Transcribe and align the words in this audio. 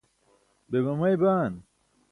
be 0.69 0.77
mamay 0.85 1.15
baan? 1.21 1.53